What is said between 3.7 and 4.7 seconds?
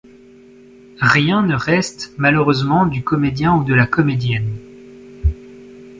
la comédienne.